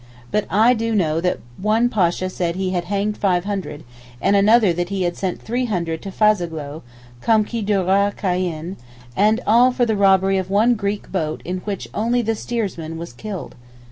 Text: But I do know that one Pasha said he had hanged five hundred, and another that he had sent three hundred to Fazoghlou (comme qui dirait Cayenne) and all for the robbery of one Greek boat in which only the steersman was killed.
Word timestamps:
But 0.31 0.47
I 0.49 0.73
do 0.73 0.95
know 0.95 1.21
that 1.21 1.37
one 1.61 1.87
Pasha 1.87 2.27
said 2.31 2.55
he 2.55 2.71
had 2.71 2.85
hanged 2.85 3.17
five 3.17 3.45
hundred, 3.45 3.83
and 4.19 4.35
another 4.35 4.73
that 4.73 4.89
he 4.89 5.03
had 5.03 5.15
sent 5.15 5.39
three 5.39 5.65
hundred 5.65 6.01
to 6.01 6.09
Fazoghlou 6.09 6.81
(comme 7.21 7.45
qui 7.45 7.61
dirait 7.61 8.17
Cayenne) 8.17 8.77
and 9.15 9.41
all 9.45 9.71
for 9.71 9.85
the 9.85 9.95
robbery 9.95 10.39
of 10.39 10.49
one 10.49 10.73
Greek 10.73 11.11
boat 11.11 11.43
in 11.45 11.59
which 11.65 11.87
only 11.93 12.23
the 12.23 12.33
steersman 12.33 12.97
was 12.97 13.13
killed. 13.13 13.53